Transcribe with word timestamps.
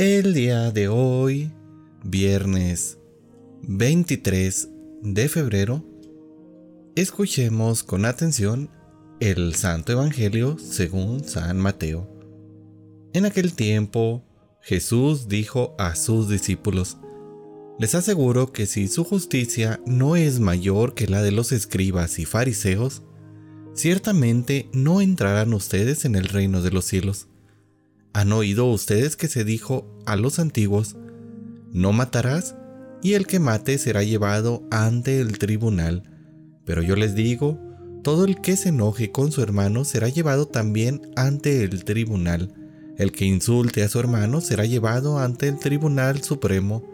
El 0.00 0.32
día 0.32 0.70
de 0.70 0.88
hoy, 0.88 1.52
viernes 2.02 2.96
23 3.64 4.70
de 5.02 5.28
febrero, 5.28 5.84
escuchemos 6.96 7.82
con 7.82 8.06
atención 8.06 8.70
el 9.20 9.54
Santo 9.56 9.92
Evangelio 9.92 10.56
según 10.58 11.22
San 11.22 11.58
Mateo. 11.58 12.08
En 13.12 13.26
aquel 13.26 13.52
tiempo, 13.52 14.24
Jesús 14.62 15.28
dijo 15.28 15.74
a 15.78 15.94
sus 15.94 16.30
discípulos, 16.30 16.96
Les 17.78 17.94
aseguro 17.94 18.54
que 18.54 18.64
si 18.64 18.88
su 18.88 19.04
justicia 19.04 19.82
no 19.84 20.16
es 20.16 20.40
mayor 20.40 20.94
que 20.94 21.08
la 21.08 21.20
de 21.20 21.32
los 21.32 21.52
escribas 21.52 22.18
y 22.18 22.24
fariseos, 22.24 23.02
ciertamente 23.74 24.70
no 24.72 25.02
entrarán 25.02 25.52
ustedes 25.52 26.06
en 26.06 26.14
el 26.14 26.24
reino 26.24 26.62
de 26.62 26.70
los 26.70 26.86
cielos. 26.86 27.26
¿Han 28.12 28.32
oído 28.32 28.66
ustedes 28.66 29.14
que 29.14 29.28
se 29.28 29.44
dijo 29.44 29.86
a 30.04 30.16
los 30.16 30.40
antiguos, 30.40 30.96
no 31.72 31.92
matarás, 31.92 32.56
y 33.02 33.14
el 33.14 33.26
que 33.26 33.38
mate 33.38 33.78
será 33.78 34.02
llevado 34.02 34.66
ante 34.72 35.20
el 35.20 35.38
tribunal? 35.38 36.02
Pero 36.64 36.82
yo 36.82 36.96
les 36.96 37.14
digo, 37.14 37.60
todo 38.02 38.24
el 38.24 38.40
que 38.40 38.56
se 38.56 38.70
enoje 38.70 39.12
con 39.12 39.30
su 39.30 39.42
hermano 39.42 39.84
será 39.84 40.08
llevado 40.08 40.48
también 40.48 41.12
ante 41.14 41.62
el 41.62 41.84
tribunal. 41.84 42.52
El 42.98 43.12
que 43.12 43.26
insulte 43.26 43.84
a 43.84 43.88
su 43.88 44.00
hermano 44.00 44.40
será 44.40 44.64
llevado 44.64 45.20
ante 45.20 45.46
el 45.46 45.58
tribunal 45.58 46.22
supremo, 46.22 46.84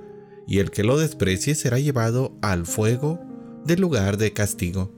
y 0.47 0.59
el 0.59 0.71
que 0.71 0.85
lo 0.85 0.99
desprecie 0.99 1.55
será 1.55 1.79
llevado 1.79 2.37
al 2.43 2.67
fuego 2.67 3.19
del 3.65 3.81
lugar 3.81 4.19
de 4.19 4.33
castigo. 4.35 4.93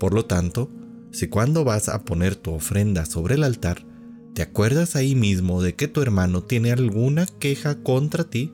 Por 0.00 0.14
lo 0.14 0.26
tanto, 0.26 0.68
si 1.12 1.28
cuando 1.28 1.62
vas 1.62 1.88
a 1.88 2.04
poner 2.04 2.34
tu 2.34 2.52
ofrenda 2.52 3.06
sobre 3.06 3.36
el 3.36 3.44
altar, 3.44 3.86
¿Te 4.34 4.42
acuerdas 4.42 4.96
ahí 4.96 5.14
mismo 5.14 5.62
de 5.62 5.76
que 5.76 5.86
tu 5.86 6.02
hermano 6.02 6.42
tiene 6.42 6.72
alguna 6.72 7.24
queja 7.38 7.76
contra 7.76 8.24
ti? 8.24 8.52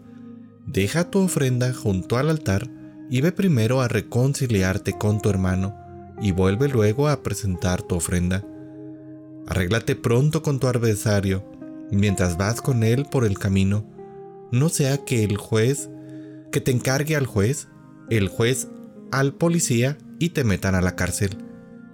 Deja 0.66 1.10
tu 1.10 1.20
ofrenda 1.20 1.72
junto 1.72 2.18
al 2.18 2.28
altar 2.28 2.68
y 3.08 3.22
ve 3.22 3.32
primero 3.32 3.80
a 3.80 3.88
reconciliarte 3.88 4.92
con 4.98 5.22
tu 5.22 5.30
hermano 5.30 5.74
y 6.20 6.32
vuelve 6.32 6.68
luego 6.68 7.08
a 7.08 7.22
presentar 7.22 7.80
tu 7.80 7.94
ofrenda. 7.94 8.44
Arréglate 9.46 9.96
pronto 9.96 10.42
con 10.42 10.60
tu 10.60 10.66
adversario 10.66 11.44
mientras 11.90 12.36
vas 12.36 12.60
con 12.60 12.84
él 12.84 13.06
por 13.10 13.24
el 13.24 13.38
camino. 13.38 13.86
No 14.52 14.68
sea 14.68 14.98
que 14.98 15.24
el 15.24 15.38
juez, 15.38 15.88
que 16.52 16.60
te 16.60 16.72
encargue 16.72 17.16
al 17.16 17.24
juez, 17.24 17.68
el 18.10 18.28
juez 18.28 18.68
al 19.12 19.32
policía 19.32 19.96
y 20.18 20.28
te 20.30 20.44
metan 20.44 20.74
a 20.74 20.82
la 20.82 20.94
cárcel. 20.94 21.38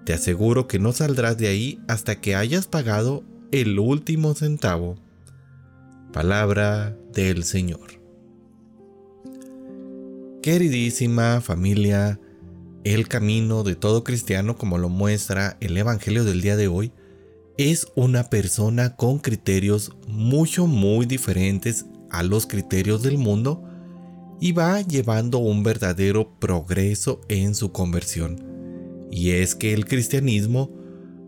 Te 0.04 0.12
aseguro 0.12 0.66
que 0.66 0.80
no 0.80 0.90
saldrás 0.90 1.38
de 1.38 1.46
ahí 1.46 1.80
hasta 1.86 2.20
que 2.20 2.34
hayas 2.34 2.66
pagado 2.66 3.22
el 3.60 3.78
último 3.78 4.34
centavo. 4.34 4.96
Palabra 6.12 6.94
del 7.14 7.42
Señor. 7.42 8.02
Queridísima 10.42 11.40
familia, 11.40 12.20
el 12.84 13.08
camino 13.08 13.62
de 13.62 13.74
todo 13.74 14.04
cristiano, 14.04 14.58
como 14.58 14.76
lo 14.76 14.90
muestra 14.90 15.56
el 15.60 15.74
Evangelio 15.76 16.24
del 16.24 16.42
día 16.42 16.56
de 16.56 16.68
hoy, 16.68 16.92
es 17.56 17.88
una 17.94 18.28
persona 18.28 18.94
con 18.94 19.18
criterios 19.18 19.96
mucho, 20.06 20.66
muy 20.66 21.06
diferentes 21.06 21.86
a 22.10 22.22
los 22.22 22.46
criterios 22.46 23.02
del 23.02 23.16
mundo 23.16 23.64
y 24.38 24.52
va 24.52 24.82
llevando 24.82 25.38
un 25.38 25.62
verdadero 25.62 26.38
progreso 26.38 27.22
en 27.28 27.54
su 27.54 27.72
conversión. 27.72 28.44
Y 29.10 29.30
es 29.30 29.54
que 29.54 29.72
el 29.72 29.86
cristianismo 29.86 30.75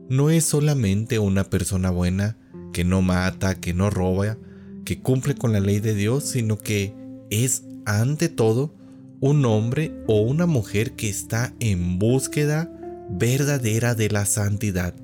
no 0.09 0.31
es 0.31 0.45
solamente 0.45 1.19
una 1.19 1.45
persona 1.45 1.91
buena 1.91 2.37
que 2.73 2.85
no 2.85 3.03
mata, 3.03 3.55
que 3.55 3.75
no 3.75 3.91
roba, 3.91 4.39
que 4.85 5.01
cumple 5.01 5.35
con 5.35 5.53
la 5.53 5.61
ley 5.61 5.81
de 5.81 5.95
Dios, 5.95 6.25
sino 6.25 6.59
que 6.59 6.95
es 7.31 7.65
ante 7.85 8.29
todo 8.29 8.75
un 9.21 9.45
hombre 9.45 9.93
o 10.07 10.21
una 10.21 10.47
mujer 10.47 10.93
que 10.93 11.09
está 11.09 11.53
en 11.61 11.99
búsqueda 11.99 12.73
verdadera 13.11 13.95
de 13.95 14.11
la 14.11 14.27
santidad, 14.27 14.95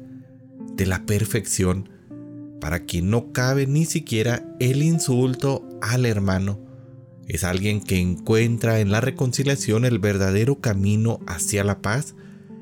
de 0.76 0.87
la 0.87 1.04
perfección, 1.04 1.88
para 2.60 2.81
quien 2.81 3.10
no 3.10 3.32
cabe 3.32 3.66
ni 3.66 3.84
siquiera 3.84 4.56
el 4.60 4.82
insulto 4.82 5.69
al 5.82 6.06
hermano. 6.06 6.60
Es 7.26 7.44
alguien 7.44 7.81
que 7.81 7.98
encuentra 7.98 8.81
en 8.81 8.91
la 8.91 9.00
reconciliación 9.00 9.84
el 9.84 9.98
verdadero 9.98 10.60
camino 10.60 11.20
hacia 11.26 11.64
la 11.64 11.81
paz 11.81 12.14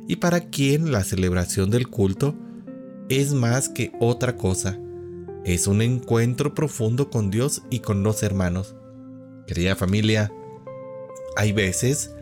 y 0.08 0.16
para 0.16 0.40
quien 0.50 0.92
la 0.92 1.04
celebración 1.04 1.70
del 1.70 1.88
culto 1.88 2.34
es 3.08 3.32
más 3.32 3.68
que 3.68 3.92
otra 4.00 4.36
cosa. 4.36 4.78
Es 5.44 5.66
un 5.66 5.82
encuentro 5.82 6.54
profundo 6.54 7.10
con 7.10 7.30
Dios 7.30 7.62
y 7.70 7.80
con 7.80 8.02
los 8.02 8.22
hermanos. 8.22 8.74
Querida 9.46 9.76
familia, 9.76 10.32
hay 11.36 11.52
veces 11.52 12.14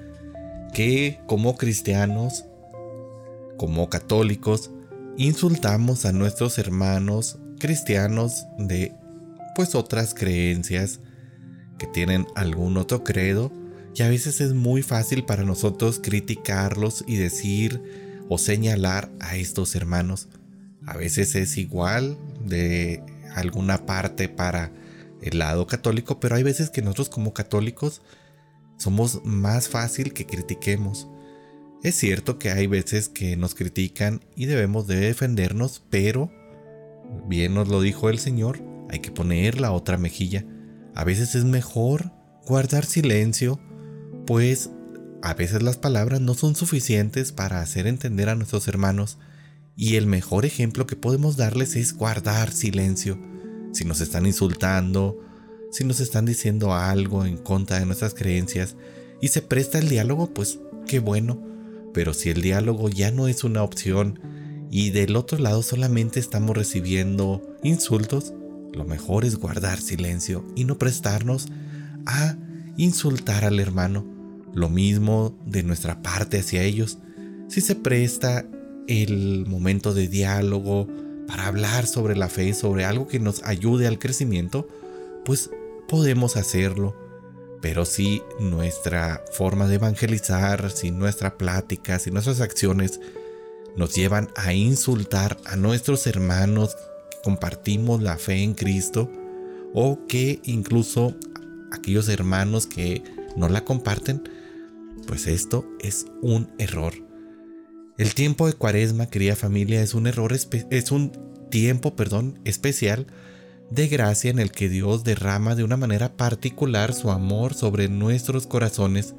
que 0.72 1.20
como 1.26 1.56
cristianos, 1.56 2.46
como 3.56 3.90
católicos, 3.90 4.70
insultamos 5.16 6.06
a 6.06 6.12
nuestros 6.12 6.58
hermanos 6.58 7.38
cristianos 7.58 8.46
de 8.58 8.94
pues 9.54 9.74
otras 9.74 10.14
creencias 10.14 11.00
que 11.78 11.86
tienen 11.86 12.26
algún 12.34 12.76
otro 12.76 13.04
credo 13.04 13.52
y 13.94 14.02
a 14.02 14.08
veces 14.08 14.40
es 14.40 14.54
muy 14.54 14.82
fácil 14.82 15.24
para 15.24 15.44
nosotros 15.44 16.00
criticarlos 16.02 17.04
y 17.06 17.16
decir 17.16 17.82
o 18.28 18.38
señalar 18.38 19.10
a 19.20 19.36
estos 19.36 19.74
hermanos. 19.74 20.28
A 20.86 20.96
veces 20.96 21.34
es 21.34 21.56
igual 21.56 22.16
de 22.44 23.02
alguna 23.34 23.86
parte 23.86 24.28
para 24.28 24.72
el 25.20 25.38
lado 25.38 25.66
católico, 25.66 26.20
pero 26.20 26.36
hay 26.36 26.42
veces 26.42 26.70
que 26.70 26.82
nosotros 26.82 27.10
como 27.10 27.34
católicos 27.34 28.00
somos 28.78 29.24
más 29.24 29.68
fácil 29.68 30.12
que 30.12 30.26
critiquemos. 30.26 31.08
Es 31.82 31.96
cierto 31.96 32.38
que 32.38 32.50
hay 32.50 32.66
veces 32.66 33.08
que 33.08 33.36
nos 33.36 33.54
critican 33.54 34.20
y 34.36 34.46
debemos 34.46 34.86
de 34.86 34.96
defendernos, 34.96 35.82
pero 35.90 36.30
bien 37.26 37.54
nos 37.54 37.68
lo 37.68 37.80
dijo 37.80 38.08
el 38.08 38.18
Señor, 38.18 38.62
hay 38.88 39.00
que 39.00 39.10
poner 39.10 39.60
la 39.60 39.72
otra 39.72 39.98
mejilla. 39.98 40.44
A 40.94 41.04
veces 41.04 41.34
es 41.34 41.44
mejor 41.44 42.12
guardar 42.46 42.84
silencio 42.84 43.60
pues 44.30 44.70
a 45.22 45.34
veces 45.34 45.60
las 45.60 45.76
palabras 45.76 46.20
no 46.20 46.34
son 46.34 46.54
suficientes 46.54 47.32
para 47.32 47.60
hacer 47.60 47.88
entender 47.88 48.28
a 48.28 48.36
nuestros 48.36 48.68
hermanos 48.68 49.18
y 49.74 49.96
el 49.96 50.06
mejor 50.06 50.46
ejemplo 50.46 50.86
que 50.86 50.94
podemos 50.94 51.36
darles 51.36 51.74
es 51.74 51.94
guardar 51.94 52.52
silencio. 52.52 53.18
Si 53.72 53.84
nos 53.84 54.00
están 54.00 54.26
insultando, 54.26 55.18
si 55.72 55.82
nos 55.82 55.98
están 55.98 56.26
diciendo 56.26 56.72
algo 56.72 57.24
en 57.24 57.38
contra 57.38 57.80
de 57.80 57.86
nuestras 57.86 58.14
creencias 58.14 58.76
y 59.20 59.26
se 59.26 59.42
presta 59.42 59.80
el 59.80 59.88
diálogo, 59.88 60.32
pues 60.32 60.60
qué 60.86 61.00
bueno. 61.00 61.42
Pero 61.92 62.14
si 62.14 62.30
el 62.30 62.40
diálogo 62.40 62.88
ya 62.88 63.10
no 63.10 63.26
es 63.26 63.42
una 63.42 63.64
opción 63.64 64.20
y 64.70 64.90
del 64.90 65.16
otro 65.16 65.38
lado 65.38 65.64
solamente 65.64 66.20
estamos 66.20 66.56
recibiendo 66.56 67.42
insultos, 67.64 68.32
lo 68.72 68.84
mejor 68.84 69.24
es 69.24 69.34
guardar 69.34 69.80
silencio 69.80 70.46
y 70.54 70.66
no 70.66 70.78
prestarnos 70.78 71.48
a 72.06 72.36
insultar 72.76 73.44
al 73.44 73.58
hermano 73.58 74.19
lo 74.54 74.68
mismo 74.68 75.36
de 75.46 75.62
nuestra 75.62 76.02
parte 76.02 76.40
hacia 76.40 76.62
ellos. 76.62 76.98
Si 77.48 77.60
se 77.60 77.74
presta 77.74 78.44
el 78.86 79.46
momento 79.46 79.94
de 79.94 80.08
diálogo 80.08 80.88
para 81.26 81.46
hablar 81.46 81.86
sobre 81.86 82.16
la 82.16 82.28
fe, 82.28 82.54
sobre 82.54 82.84
algo 82.84 83.06
que 83.06 83.20
nos 83.20 83.42
ayude 83.44 83.86
al 83.86 83.98
crecimiento, 83.98 84.68
pues 85.24 85.50
podemos 85.88 86.36
hacerlo. 86.36 86.96
Pero 87.60 87.84
si 87.84 88.22
nuestra 88.40 89.22
forma 89.32 89.68
de 89.68 89.76
evangelizar, 89.76 90.70
si 90.70 90.90
nuestra 90.90 91.36
plática, 91.36 91.98
si 91.98 92.10
nuestras 92.10 92.40
acciones 92.40 93.00
nos 93.76 93.94
llevan 93.94 94.28
a 94.34 94.52
insultar 94.54 95.36
a 95.44 95.56
nuestros 95.56 96.06
hermanos 96.06 96.74
que 97.10 97.18
compartimos 97.22 98.02
la 98.02 98.16
fe 98.16 98.42
en 98.42 98.54
Cristo, 98.54 99.10
o 99.72 100.06
que 100.08 100.40
incluso 100.44 101.14
aquellos 101.70 102.08
hermanos 102.08 102.66
que 102.66 103.02
no 103.36 103.48
la 103.48 103.64
comparten, 103.64 104.22
pues 105.06 105.26
esto 105.26 105.66
es 105.80 106.06
un 106.22 106.50
error. 106.58 106.94
El 107.98 108.14
tiempo 108.14 108.46
de 108.46 108.54
cuaresma, 108.54 109.06
querida 109.06 109.36
familia, 109.36 109.82
es 109.82 109.94
un 109.94 110.06
error, 110.06 110.32
es 110.32 110.90
un 110.90 111.12
tiempo, 111.50 111.96
perdón, 111.96 112.38
especial 112.44 113.06
de 113.70 113.88
gracia 113.88 114.30
en 114.30 114.38
el 114.38 114.50
que 114.50 114.68
Dios 114.68 115.04
derrama 115.04 115.54
de 115.54 115.64
una 115.64 115.76
manera 115.76 116.16
particular 116.16 116.92
su 116.92 117.10
amor 117.10 117.54
sobre 117.54 117.88
nuestros 117.88 118.46
corazones. 118.46 119.14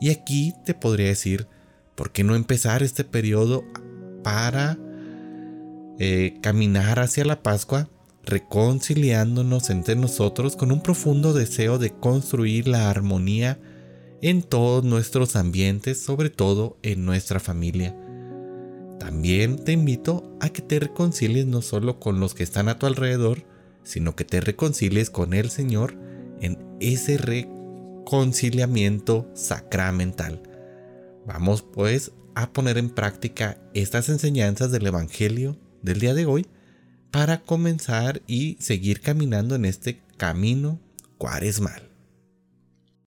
Y 0.00 0.10
aquí 0.10 0.54
te 0.64 0.74
podría 0.74 1.08
decir, 1.08 1.48
¿por 1.94 2.12
qué 2.12 2.24
no 2.24 2.36
empezar 2.36 2.82
este 2.82 3.04
periodo 3.04 3.64
para 4.22 4.78
eh, 5.98 6.38
caminar 6.40 7.00
hacia 7.00 7.24
la 7.24 7.42
Pascua, 7.42 7.88
reconciliándonos 8.28 9.70
entre 9.70 9.96
nosotros 9.96 10.54
con 10.54 10.70
un 10.70 10.82
profundo 10.82 11.32
deseo 11.32 11.78
de 11.78 11.90
construir 11.90 12.68
la 12.68 12.90
armonía 12.90 13.58
en 14.20 14.42
todos 14.42 14.84
nuestros 14.84 15.34
ambientes, 15.34 15.98
sobre 16.00 16.28
todo 16.28 16.76
en 16.82 17.06
nuestra 17.06 17.40
familia. 17.40 17.96
También 19.00 19.64
te 19.64 19.72
invito 19.72 20.36
a 20.40 20.50
que 20.50 20.60
te 20.60 20.78
reconcilies 20.78 21.46
no 21.46 21.62
solo 21.62 21.98
con 21.98 22.20
los 22.20 22.34
que 22.34 22.42
están 22.42 22.68
a 22.68 22.78
tu 22.78 22.84
alrededor, 22.86 23.46
sino 23.82 24.14
que 24.14 24.24
te 24.24 24.42
reconcilies 24.42 25.08
con 25.08 25.32
el 25.32 25.48
Señor 25.50 25.96
en 26.40 26.58
ese 26.80 27.16
reconciliamiento 27.16 29.26
sacramental. 29.34 30.42
Vamos 31.26 31.62
pues 31.62 32.12
a 32.34 32.52
poner 32.52 32.76
en 32.76 32.90
práctica 32.90 33.58
estas 33.72 34.10
enseñanzas 34.10 34.70
del 34.70 34.86
Evangelio 34.86 35.56
del 35.82 36.00
día 36.00 36.12
de 36.12 36.26
hoy 36.26 36.46
para 37.10 37.40
comenzar 37.40 38.22
y 38.26 38.56
seguir 38.60 39.00
caminando 39.00 39.54
en 39.54 39.64
este 39.64 40.00
camino 40.16 40.78
cuaresmal. 41.16 41.87